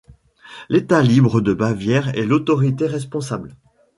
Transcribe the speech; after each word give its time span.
L'État 0.67 1.03
libre 1.03 1.41
de 1.41 1.53
Bavière 1.53 2.09
est 2.17 2.25
l'autorité 2.25 2.87
responsable. 2.87 3.55